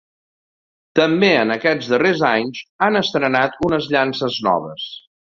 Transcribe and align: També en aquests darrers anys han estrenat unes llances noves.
També 0.99 1.27
en 1.41 1.55
aquests 1.55 1.89
darrers 1.91 2.23
anys 2.29 2.61
han 2.85 2.97
estrenat 3.01 3.59
unes 3.69 3.91
llances 3.97 4.39
noves. 4.49 4.87